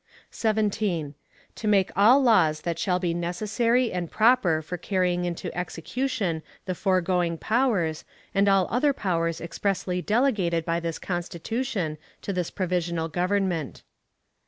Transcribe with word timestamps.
17. 0.31 1.13
To 1.53 1.67
make 1.67 1.91
all 1.95 2.23
laws 2.23 2.61
that 2.61 2.79
shall 2.79 2.97
be 2.97 3.13
necessary 3.13 3.91
and 3.91 4.09
proper 4.09 4.63
for 4.63 4.75
carrying 4.75 5.25
into 5.25 5.55
execution 5.55 6.41
the 6.65 6.73
foregoing 6.73 7.37
powers 7.37 8.03
and 8.33 8.49
all 8.49 8.65
other 8.71 8.93
powers 8.93 9.39
expressly 9.39 10.01
delegated 10.01 10.65
by 10.65 10.79
this 10.79 10.97
Constitution 10.97 11.99
to 12.23 12.33
this 12.33 12.49
provisional 12.49 13.09
Government. 13.09 13.83